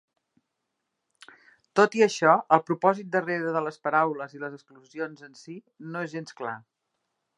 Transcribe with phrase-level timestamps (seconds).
[1.79, 5.59] Tot i això, el propòsit darrere de les paraules i les exclusions en si
[5.95, 6.57] no és gens clar.